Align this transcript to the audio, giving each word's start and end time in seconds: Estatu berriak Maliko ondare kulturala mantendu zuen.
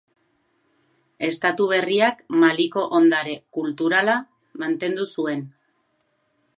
Estatu 1.27 1.67
berriak 1.73 2.25
Maliko 2.45 2.87
ondare 3.01 3.37
kulturala 3.59 4.17
mantendu 4.65 5.11
zuen. 5.15 5.49